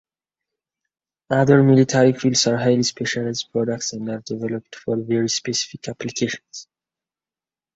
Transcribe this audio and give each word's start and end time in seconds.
Other 1.29 1.61
military 1.61 2.13
fuels 2.13 2.47
are 2.47 2.57
highly 2.57 2.81
specialized 2.81 3.51
products 3.51 3.93
and 3.93 4.09
are 4.09 4.21
developed 4.25 4.73
for 4.75 4.97
very 4.97 5.29
specific 5.29 5.89
applications. 5.89 6.67